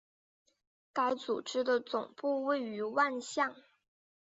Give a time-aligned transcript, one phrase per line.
[0.93, 3.55] 该组织的总部位于万象。